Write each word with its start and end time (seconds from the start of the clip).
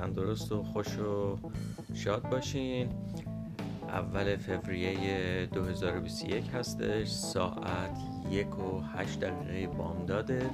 تندرست 0.00 0.52
و 0.52 0.62
خوش 0.62 0.98
و 0.98 1.38
شاد 1.94 2.22
باشین. 2.22 2.88
اول 3.88 4.36
فوریه 4.36 5.46
2021 5.46 6.50
هستش. 6.54 7.08
ساعت 7.08 7.98
یک 8.30 8.58
و 8.58 8.80
هشت 8.80 9.20
دقیقه 9.20 9.74
بامداده 9.74 10.50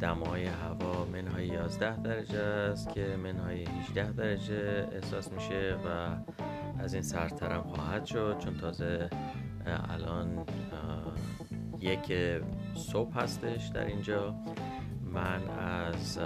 دمای 0.00 0.44
هوا 0.46 1.04
منهای 1.12 1.46
11 1.46 1.96
درجه 1.96 2.38
است 2.38 2.88
که 2.94 3.16
منهای 3.16 3.64
18 3.64 4.12
درجه 4.12 4.88
احساس 4.92 5.32
میشه 5.32 5.76
و 5.86 6.16
از 6.82 6.94
این 6.94 7.02
سرترم 7.02 7.62
خواهد 7.62 8.04
شد. 8.04 8.36
چون 8.38 8.56
تازه 8.56 9.10
الان 9.90 10.46
یک 11.80 12.12
صبح 12.74 13.18
هستش 13.18 13.66
در 13.66 13.84
اینجا. 13.84 14.34
من 15.16 15.50
از 15.50 16.18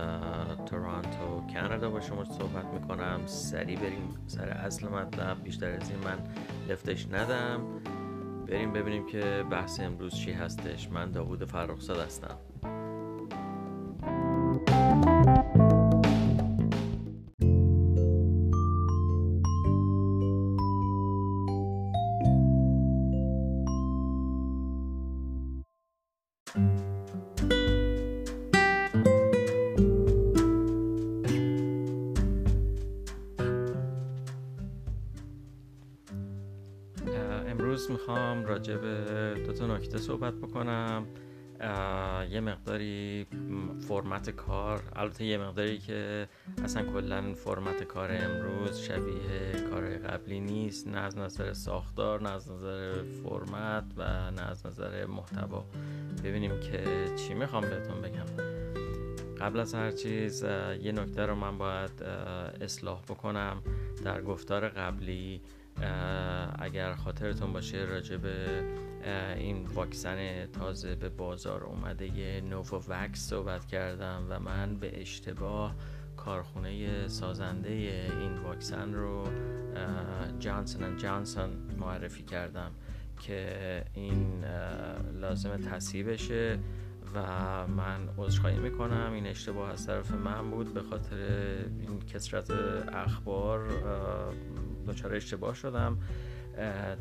تورانتو 0.66 1.42
کانادا 1.54 1.90
با 1.90 2.00
شما 2.00 2.24
صحبت 2.24 2.64
می‌کنم. 2.64 3.20
سریع 3.26 3.78
بریم 3.78 4.14
سر 4.26 4.48
اصل 4.48 4.88
مطلب. 4.88 5.42
بیشتر 5.42 5.70
از 5.70 5.90
این 5.90 5.98
من 6.04 6.18
لفتش 6.68 7.06
ندم. 7.06 7.60
بریم 8.48 8.72
ببینیم 8.72 9.06
که 9.06 9.44
بحث 9.50 9.80
امروز 9.80 10.14
چی 10.14 10.32
هستش. 10.32 10.90
من 10.90 11.10
داوود 11.10 11.44
فرخزاد 11.44 11.98
هستم. 11.98 12.36
می‌خوام 37.90 38.44
راجع 38.44 38.76
به 38.76 39.34
دو 39.46 39.52
تا 39.52 39.76
نکته 39.76 39.98
صحبت 39.98 40.34
بکنم. 40.34 41.06
یه 42.30 42.40
مقداری 42.40 43.26
فرمت 43.88 44.30
کار 44.30 44.82
البته 44.96 45.24
یه 45.24 45.38
مقداری 45.38 45.78
که 45.78 46.28
اصلا 46.64 46.82
کلا 46.82 47.34
فرمت 47.34 47.82
کار 47.82 48.10
امروز 48.12 48.78
شبیه 48.78 49.68
کار 49.70 49.96
قبلی 49.96 50.40
نیست. 50.40 50.88
نه 50.88 50.98
از 50.98 51.18
نظر 51.18 51.52
ساختار 51.52 52.22
نه 52.22 52.30
از 52.30 52.50
نظر 52.50 53.02
فرمت 53.02 53.84
و 53.96 54.30
نه 54.30 54.42
از 54.42 54.66
نظر 54.66 55.06
محتوا. 55.06 55.64
ببینیم 56.24 56.60
که 56.60 56.84
چی 57.16 57.34
می‌خوام 57.34 57.62
بهتون 57.62 58.00
بگم. 58.00 58.26
قبل 59.40 59.60
از 59.60 59.74
هر 59.74 59.90
چیز 59.90 60.42
یه 60.82 60.92
نکته 60.92 61.26
رو 61.26 61.34
من 61.34 61.58
باید 61.58 62.02
اصلاح 62.60 63.02
بکنم. 63.02 63.62
در 64.04 64.22
گفتار 64.22 64.68
قبلی 64.68 65.40
اگر 66.58 66.94
خاطرتون 66.94 67.52
باشه 67.52 67.78
راجع 67.78 68.16
به 68.16 68.64
این 69.36 69.66
واکسن 69.66 70.46
تازه 70.46 70.94
به 70.94 71.08
بازار 71.08 71.64
اومده 71.64 72.18
یه 72.18 72.42
وکس 72.88 73.28
صحبت 73.28 73.66
کردم 73.66 74.26
و 74.28 74.40
من 74.40 74.76
به 74.76 75.00
اشتباه 75.00 75.74
کارخونه 76.16 77.08
سازنده 77.08 77.70
این 78.20 78.34
واکسن 78.34 78.94
رو 78.94 79.24
جانسون 80.38 80.96
جانسون 80.96 81.50
معرفی 81.78 82.22
کردم 82.22 82.70
که 83.20 83.84
این 83.94 84.44
لازم 85.20 85.56
تصحیح 85.56 86.06
بشه 86.06 86.58
و 87.14 87.22
من 87.66 88.08
عذرخواهی 88.18 88.58
می‌کنم. 88.58 89.12
این 89.12 89.26
اشتباه 89.26 89.70
از 89.70 89.86
طرف 89.86 90.10
من 90.10 90.50
بود 90.50 90.74
به 90.74 90.82
خاطر 90.82 91.16
این 91.80 92.00
کسرت 92.00 92.50
اخبار 92.92 93.68
دچار 94.92 95.14
اشتباه 95.14 95.54
شدم 95.54 95.98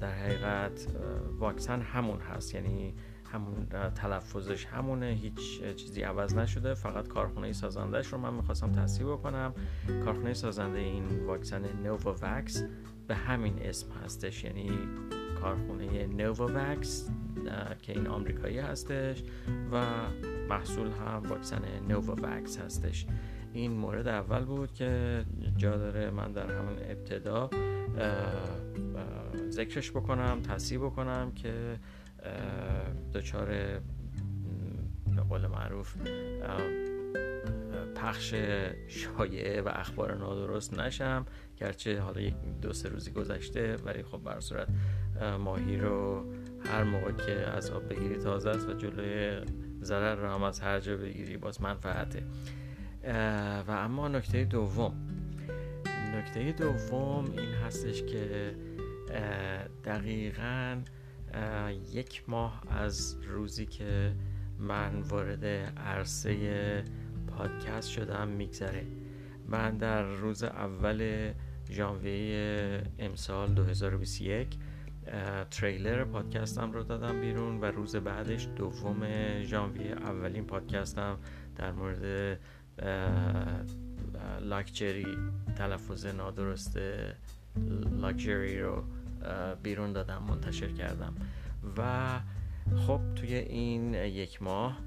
در 0.02 0.12
حقیقت 0.12 0.88
واکسن 1.40 1.82
همون 1.82 2.20
هست 2.20 2.56
یعنی 2.56 2.94
همون 3.34 3.66
تلفظش 3.96 4.66
همونه 4.66 5.06
هیچ 5.06 5.64
چیزی 5.76 6.02
عوض 6.02 6.36
نشده 6.36 6.74
فقط 6.74 7.08
کارخونه 7.08 7.54
سازندهش 7.54 8.08
رو 8.08 8.18
من 8.18 8.34
می‌خواستم 8.34 8.72
تصحیح 8.72 9.12
بکنم. 9.12 9.54
کارخونه 10.06 10.34
سازنده 10.34 10.80
این 10.80 11.26
واکسن 11.26 11.66
وکس 12.22 12.64
به 13.08 13.16
همین 13.16 13.60
اسم 13.62 13.92
هستش 13.92 14.44
یعنی 14.44 14.72
کارخونه 15.42 16.30
وکس 16.30 17.10
که 17.82 17.94
این 17.94 18.08
آمریکایی 18.08 18.60
هستش 18.60 19.24
و 19.72 19.86
محصول 20.50 20.88
هم 20.88 21.24
واکسن 21.30 21.62
وکس 22.24 22.60
هستش. 22.60 23.06
این 23.54 23.72
مورد 23.72 24.08
اول 24.08 24.46
بود 24.46 24.74
که 24.74 25.26
جا 25.58 25.78
داره 25.78 26.12
من 26.12 26.32
در 26.32 26.52
همون 26.52 26.78
ابتدا 26.80 27.50
ذکرش 29.50 29.92
بکنم 29.92 30.42
تصیب 30.42 30.82
بکنم 30.82 31.32
که 31.32 31.80
دچار 33.14 33.48
به 35.16 35.22
قول 35.30 35.48
معروف 35.48 35.96
پخش 37.96 38.34
شایعه 38.88 39.62
و 39.62 39.70
اخبار 39.74 40.16
نادرست 40.18 40.80
نشم. 40.80 41.26
گرچه 41.58 42.00
حالا 42.00 42.22
یک 42.22 42.36
دو 42.62 42.74
سه 42.74 42.90
روزی 42.90 43.12
گذشته 43.12 43.76
ولی 43.76 44.04
خب 44.04 44.18
بر 44.18 44.40
صورت 44.40 44.68
ماهی 45.40 45.78
رو 45.78 46.26
هر 46.66 46.84
موقع 46.84 47.12
که 47.12 47.32
از 47.32 47.72
آب 47.72 47.90
بگیری 47.90 48.18
تازه 48.18 48.50
است 48.50 48.70
و 48.70 48.74
جلوی 48.74 49.42
ضرر 49.82 50.16
رو 50.16 50.28
هم 50.28 50.44
از 50.44 50.60
هر 50.60 50.80
جا 50.80 50.98
بگیری 50.98 51.38
باز 51.38 51.62
منفعته. 51.62 52.24
و 53.68 53.72
اما 53.72 54.08
نکته 54.08 54.46
دوم 54.46 55.09
نکته 56.20 56.52
دوم 56.52 57.26
این 57.32 57.50
هستش 57.50 58.04
که 58.04 58.56
دقیقا 59.86 60.82
یک 61.94 62.24
ماه 62.28 62.64
از 62.70 63.18
روزی 63.28 63.66
که 63.66 64.14
من 64.60 65.02
وارد 65.02 65.46
عرصه 65.78 66.84
پادکست 67.28 67.90
شدم 67.90 68.28
میگذره. 68.28 68.86
من 69.48 69.78
در 69.78 70.04
روز 70.04 70.44
اول 70.44 71.32
ژانویه 71.72 72.82
امسال 73.00 73.54
2021 73.54 74.58
تریلر 75.52 76.04
پادکستم 76.04 76.72
رو 76.72 76.84
دادم 76.84 77.22
بیرون 77.22 77.62
و 77.62 77.66
روز 77.66 77.96
بعدش 77.96 78.48
دوم 78.56 79.08
ژانویه 79.44 79.92
اولین 79.92 80.46
پادکستم 80.46 81.18
در 81.56 81.72
مورد 81.72 82.40
لاکچری 84.42 85.18
تلفظ 85.58 86.06
نادرست 86.06 86.80
لاکچری 88.02 88.62
رو 88.62 88.84
بیرون 89.64 89.94
دادم 89.94 90.24
منتشر 90.24 90.72
کردم. 90.72 91.16
و 91.78 92.20
خب 92.88 93.02
توی 93.16 93.36
این 93.36 93.94
یک 93.94 94.42
ماه 94.42 94.78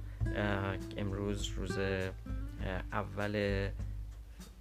امروز 0.97 1.47
روز 1.47 1.79
اول 2.93 3.69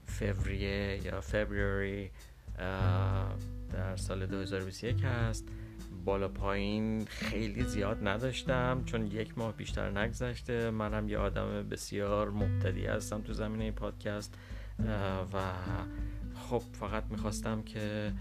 فوریه 0.05 0.99
یا 1.05 1.21
فبروری 1.21 2.11
در 3.73 3.95
سال 3.95 4.25
2021 4.25 5.03
هست. 5.03 5.47
بالا 6.05 6.27
پایین 6.27 7.05
خیلی 7.05 7.63
زیاد 7.63 8.07
نداشتم 8.07 8.83
چون 8.85 9.07
یک 9.07 9.37
ماه 9.37 9.53
بیشتر 9.53 9.89
نگذشته. 9.99 10.71
منم 10.71 11.09
یه 11.09 11.17
آدم 11.17 11.67
بسیار 11.69 12.29
مبتدی 12.29 12.85
هستم 12.85 13.21
تو 13.21 13.33
زمینه 13.33 13.71
پادکست. 13.71 14.37
و 15.33 15.41
خب 16.49 16.61
فقط 16.79 17.03
می‌خواستم 17.09 17.61
که 17.61 18.13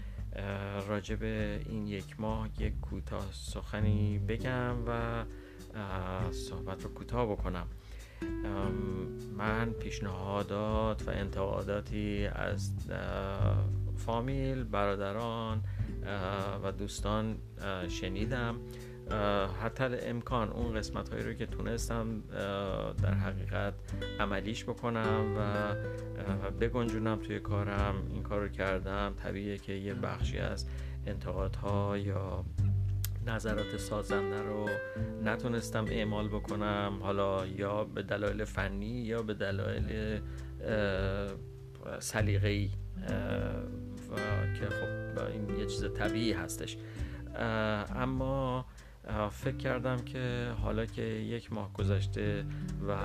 راجع 0.87 1.15
به 1.15 1.61
این 1.69 1.87
یک 1.87 2.19
ماه 2.19 2.49
یک 2.59 2.79
کوتاه 2.79 3.25
سخنی 3.31 4.19
بگم 4.19 4.75
و 4.87 5.23
صحبت 6.31 6.83
رو 6.83 6.93
کوتاه 6.93 7.31
بکنم. 7.31 7.67
من 9.37 9.71
پیشنهادات 9.71 11.07
و 11.07 11.11
انتقاداتی 11.11 12.25
از 12.25 12.71
فامیل 13.97 14.63
برادران 14.63 15.63
و 16.63 16.71
دوستان 16.71 17.37
شنیدم. 17.89 18.55
حتی 19.63 19.83
امکان 19.83 20.49
اون 20.49 20.73
قسمت 20.73 21.09
هایی 21.09 21.23
رو 21.23 21.33
که 21.33 21.45
تونستم 21.45 22.21
در 23.03 23.13
حقیقت 23.13 23.73
عملیش 24.19 24.63
بکنم 24.63 25.35
و 25.37 25.73
بگنجونم 26.51 27.19
توی 27.19 27.39
کارم. 27.39 27.95
این 28.13 28.23
کار 28.23 28.41
رو 28.41 28.47
کردم. 28.47 29.13
طبیعیه 29.23 29.57
که 29.57 29.73
یه 29.73 29.93
بخشی 29.93 30.37
از 30.37 30.65
انتقادها 31.05 31.97
یا 31.97 32.45
نظرات 33.25 33.77
سازنده 33.77 34.41
رو 34.41 34.69
نتونستم 35.23 35.85
اعمال 35.89 36.27
بکنم. 36.27 36.99
حالا 37.01 37.45
یا 37.45 37.83
به 37.83 38.01
دلایل 38.01 38.43
فنی 38.43 38.85
یا 38.85 39.21
به 39.21 39.33
دلایل 39.33 40.19
سلیقه‌ای 41.99 42.69
که 44.59 44.65
خب 44.65 45.19
این 45.31 45.59
یه 45.59 45.65
چیز 45.65 45.93
طبیعی 45.93 46.33
هستش. 46.33 46.77
اما 47.95 48.65
فکر 49.31 49.57
کردم 49.57 49.97
که 49.97 50.51
حالا 50.61 50.85
که 50.85 51.01
یک 51.01 51.53
ماه 51.53 51.73
گذشته 51.73 52.45
و 52.87 52.95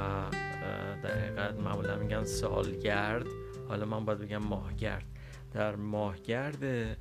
در 1.03 1.19
حقیقت 1.19 1.61
معمولا 1.61 1.97
میگن 1.97 2.25
سالگرد 2.25 3.27
حالا 3.69 3.87
من 3.87 4.05
باید 4.05 4.19
بگم 4.19 4.37
ماهگرد. 4.37 5.05
در 5.53 5.77
ماهگرد 5.77 6.97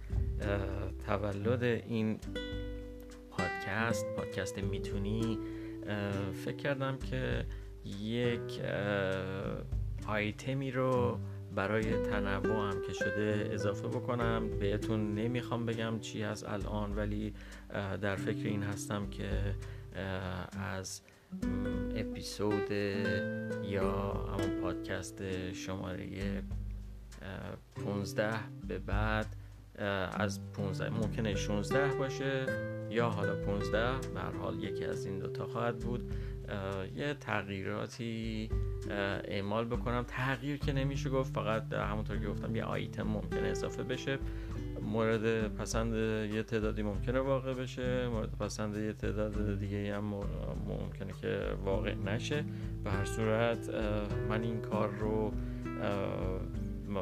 تولد 1.07 1.63
این 1.63 2.19
پادکست 3.31 4.06
پادکست 4.15 4.57
می‌تونی 4.59 5.39
فکر 6.45 6.56
کردم 6.56 6.97
که 6.97 7.45
یک 8.00 8.62
آیتمی 10.07 10.71
رو 10.71 11.19
برای 11.56 12.04
تنوع 12.04 12.72
هم 12.72 12.81
که 12.88 12.94
شده 12.94 13.50
اضافه 13.52 13.88
بکنم. 13.88 14.50
بهتون 14.60 15.16
نمی‌خوام 15.16 15.66
بگم 15.66 16.00
چی 16.00 16.22
هست 16.22 16.50
الان 16.50 16.96
ولی 16.96 17.34
در 18.02 18.16
فکر 18.16 18.48
این 18.48 18.63
هستم 18.63 19.10
که 19.10 19.30
از 20.75 21.02
اپیزود 21.96 22.72
یا 23.63 24.12
همون 24.12 24.62
پادکست 24.62 25.52
شماره 25.54 26.44
15 27.86 28.31
به 28.68 28.80
بعد 28.80 29.36
از 30.12 30.40
15 30.54 30.90
ممکنه 30.90 31.36
16 31.36 31.96
باشه 31.98 32.46
یا 32.90 33.10
حالا 33.10 33.36
15 33.36 33.98
به 34.13 34.19
حال 34.40 34.63
یکی 34.63 34.86
از 34.86 35.06
این 35.06 35.19
دوتا 35.19 35.48
خواهد 35.48 35.80
بود. 35.80 36.12
یه 36.95 37.13
تغییراتی 37.13 38.50
اعمال 39.27 39.65
بکنم. 39.65 40.06
تغییر 40.07 40.57
که 40.57 40.74
نمیشه 40.74 41.09
گفت 41.09 41.33
فقط 41.33 41.74
همونطور 41.74 42.18
که 42.18 42.27
گفتم 42.27 42.56
یه 42.56 42.63
آیتم 42.63 43.03
ممکنه 43.03 43.47
اضافه 43.47 43.83
بشه. 43.83 44.18
مورد 44.81 45.56
پسند 45.56 45.94
یه 46.33 46.44
تعدادی 46.44 46.81
ممکنه 46.81 47.19
واقع 47.19 47.53
بشه. 47.53 48.07
مورد 48.07 48.38
پسند 48.38 48.77
یه 48.77 48.94
تعداد 48.94 49.59
دیگه 49.59 49.95
هم 49.95 50.03
ممکنه 50.68 51.13
که 51.21 51.39
واقع 51.65 51.94
نشه. 51.94 52.44
به 52.83 52.92
هر 52.92 53.06
صورت 53.06 53.69
من 54.30 54.42
این 54.42 54.62
کار 54.62 54.89
رو 54.89 55.33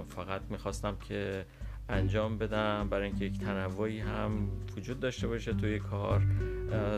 فقط 0.08 0.42
می‌خواستم 0.50 0.98
که 1.08 1.46
انجام 1.90 2.38
بدم. 2.38 2.88
برای 2.90 3.06
اینکه 3.06 3.26
یک 3.26 3.40
تنوعی 3.40 4.00
هم 4.00 4.50
وجود 4.78 5.00
داشته 5.00 5.28
باشه 5.28 5.54
توی 5.54 5.80
کار. 5.80 6.22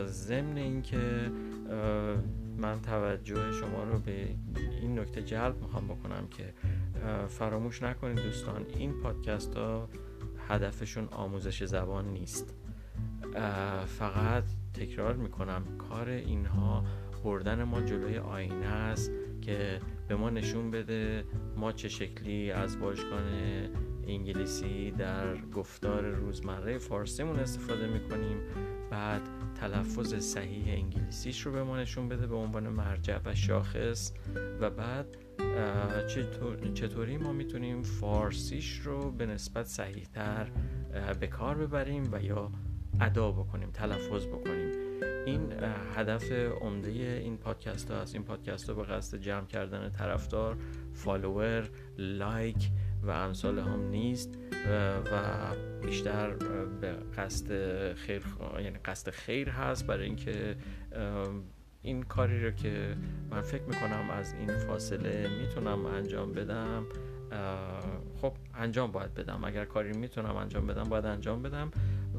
ضمن 0.06 0.56
اینکه 0.56 1.30
من 2.58 2.80
توجه 2.82 3.52
شما 3.52 3.84
رو 3.84 3.98
به 3.98 4.28
این 4.80 4.98
نکته 4.98 5.22
جلب 5.22 5.62
می‌خوام 5.62 5.88
بکنم 5.88 6.28
که 6.30 6.54
فراموش 7.28 7.82
نکنید 7.82 8.18
دوستان 8.18 8.66
این 8.68 9.00
پادکست 9.02 9.56
ها 9.56 9.88
هدفشون 10.48 11.08
آموزش 11.08 11.64
زبان 11.64 12.08
نیست. 12.08 12.54
فقط 13.86 14.44
تکرار 14.74 15.14
می‌کنم 15.14 15.62
کار 15.78 16.08
اینها 16.08 16.84
بردن 17.24 17.62
ما 17.62 17.80
جلوی 17.80 18.18
آینه 18.18 18.66
است 18.66 19.10
که 19.42 19.80
به 20.08 20.16
ما 20.16 20.30
نشون 20.30 20.70
بده 20.70 21.24
ما 21.56 21.72
چه 21.72 21.88
شکلی 21.88 22.50
از 22.50 22.76
واژگان 22.76 23.24
انگلیسی 24.06 24.90
در 24.90 25.36
گفتار 25.36 26.04
روزمره 26.04 26.78
فارسیمون 26.78 27.38
استفاده 27.38 27.86
می‌کنیم. 27.86 28.36
بعد 28.90 29.22
تلفظ 29.60 30.14
صحیح 30.14 30.64
انگلیسیش 30.68 31.46
رو 31.46 31.52
به 31.52 31.64
ما 31.64 31.80
نشون 31.80 32.08
بده 32.08 32.26
به 32.26 32.36
عنوان 32.36 32.68
مرجع 32.68 33.18
و 33.24 33.34
شاخص. 33.34 34.12
و 34.60 34.70
بعد 34.70 35.06
چطوری 36.74 37.16
ما 37.16 37.32
می‌تونیم 37.32 37.82
فارسیش 37.82 38.78
رو 38.78 39.10
به 39.10 39.26
نسبت 39.26 39.66
صحیح 39.66 40.04
تر 40.04 40.50
به 41.20 41.26
کار 41.26 41.54
ببریم 41.54 42.08
و 42.12 42.22
یا 42.22 42.50
ادا 43.00 43.32
بکنیم 43.32 43.70
تلفظ 43.70 44.26
بکنیم. 44.26 44.72
این 45.26 45.52
هدف 45.94 46.32
عمده 46.60 46.90
این 46.90 47.36
پادکست 47.36 47.90
ها 47.90 48.04
این 48.12 48.22
پادکست 48.22 48.70
ها 48.70 48.74
به 48.74 48.84
قصد 48.84 49.18
جمع 49.18 49.46
کردن 49.46 49.90
طرفدار 49.90 50.56
follower 50.94 51.68
like 51.98 52.70
و 53.06 53.10
امثال 53.10 53.58
هم 53.58 53.88
نیست 53.88 54.38
و 54.72 55.20
بیشتر 55.86 56.30
به 56.80 56.92
قصد 57.16 57.48
خیر 57.94 58.22
یعنی 58.62 58.78
قصد 58.84 59.10
خیر 59.10 59.48
هست 59.48 59.86
برای 59.86 60.06
اینکه 60.06 60.56
این 61.82 62.02
کاری 62.02 62.44
رو 62.44 62.50
که 62.50 62.96
من 63.30 63.40
فکر 63.40 63.62
می‌کنم 63.62 64.10
از 64.10 64.34
این 64.34 64.58
فاصله 64.58 65.28
می‌تونم 65.40 65.86
انجام 65.86 66.32
بدم 66.32 66.86
خب 68.20 68.32
انجام 68.54 68.92
باید 68.92 69.14
بدم. 69.14 69.44
اگر 69.44 69.64
کاری 69.64 69.92
می‌تونم 69.92 70.36
انجام 70.36 70.66
بدم 70.66 70.84
باید 70.84 71.06
انجام 71.06 71.42
بدم 71.42 71.70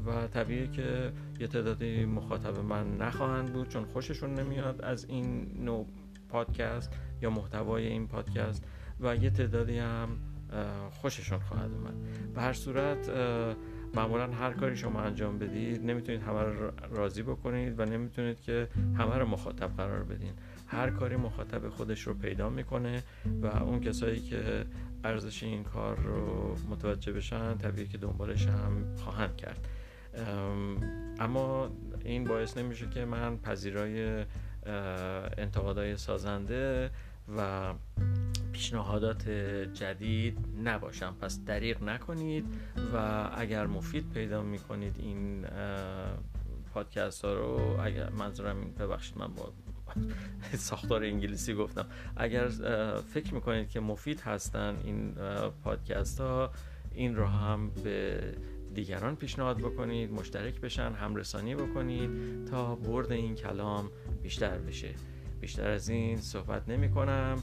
و 0.06 0.26
طبیعیه 0.26 0.70
که 0.70 1.12
یه 1.40 1.46
تعدادی 1.46 2.04
مخاطب 2.04 2.58
من 2.58 2.96
نخواهند 2.96 3.52
بود 3.52 3.68
چون 3.68 3.84
خوششون 3.84 4.34
نمیاد 4.34 4.82
از 4.82 5.04
این 5.04 5.50
نوع 5.64 5.86
پادکست 6.28 6.92
یا 7.22 7.30
محتوای 7.30 7.86
این 7.86 8.08
پادکست 8.08 8.64
و 9.00 9.16
یه 9.16 9.30
تعدادی 9.30 9.78
هم 9.78 10.08
خوششون 10.90 11.38
خواهد 11.38 11.70
اومد. 11.72 11.94
به 12.34 12.40
هر 12.40 12.52
صورت 12.52 13.10
معمولا 13.94 14.26
هر 14.26 14.52
کاری 14.52 14.76
شما 14.76 15.00
انجام 15.00 15.38
بدید 15.38 15.84
نمی‌تونید 15.84 16.22
همه 16.22 16.42
رو 16.42 16.72
راضی 16.90 17.22
بکنید 17.22 17.80
و 17.80 17.84
نمی‌تونید 17.84 18.40
که 18.40 18.68
همه 18.98 19.18
رو 19.18 19.26
مخاطب 19.26 19.76
قرار 19.76 20.02
بدین. 20.02 20.32
هر 20.66 20.90
کاری 20.90 21.16
مخاطب 21.16 21.68
خودش 21.68 22.00
رو 22.00 22.14
پیدا 22.14 22.50
می‌کنه 22.50 23.02
و 23.42 23.46
اون 23.46 23.80
کسایی 23.80 24.20
که 24.20 24.64
ارزش 25.04 25.42
این 25.42 25.64
کار 25.64 25.96
رو 25.96 26.54
متوجه 26.70 27.12
بشن 27.12 27.58
طبیعی 27.58 27.88
که 27.88 27.98
دنبالش 27.98 28.46
هم 28.46 28.96
خواهند 28.96 29.36
کرد. 29.36 29.68
اما 31.20 31.70
این 32.04 32.24
باعث 32.24 32.56
نمیشه 32.56 32.88
که 32.90 33.04
من 33.04 33.36
پذیرای 33.36 34.24
انتقادهای 35.38 35.96
سازنده 35.96 36.90
و 37.36 37.72
پیشنهادات 38.58 39.28
جدید 39.74 40.38
نباشم. 40.64 41.16
پس 41.20 41.44
دریغ 41.44 41.82
نکنید 41.82 42.44
و 42.94 43.28
اگر 43.36 43.66
مفید 43.66 44.10
پیدا 44.10 44.42
می‌کنید 44.42 44.96
این 44.98 45.46
پادکست 46.74 47.24
ها 47.24 47.34
رو 47.34 47.80
اگر 47.80 48.10
منظورم 48.10 48.56
ببخشید 48.78 49.18
من 49.18 49.34
با 49.34 49.52
ساختار 50.68 51.04
انگلیسی 51.04 51.54
گفتم. 51.54 51.86
اگر 52.16 52.48
فکر 53.14 53.34
می‌کنید 53.34 53.68
که 53.68 53.80
مفید 53.80 54.20
هستن 54.20 54.76
این 54.84 55.14
پادکست 55.64 56.20
ها 56.20 56.50
این 56.92 57.16
رو 57.16 57.26
هم 57.26 57.70
به 57.84 58.20
دیگران 58.74 59.16
پیشنهاد 59.16 59.58
بکنید 59.58 60.12
مشترک 60.12 60.60
بشن 60.60 60.92
همرسانی 60.92 61.54
بکنید 61.54 62.10
تا 62.44 62.74
برد 62.74 63.12
این 63.12 63.34
کلام 63.34 63.90
بیشتر 64.22 64.58
بشه. 64.58 64.94
بیشتر 65.40 65.70
از 65.70 65.88
این 65.88 66.16
صحبت 66.16 66.68
نمی 66.68 66.90
کنم 66.90 67.38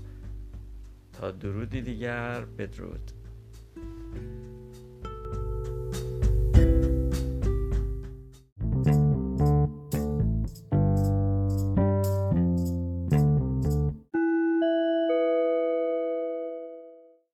تا 1.20 1.32
درودی 1.32 1.82
دیگر 1.82 2.46
بدرود. 2.46 3.12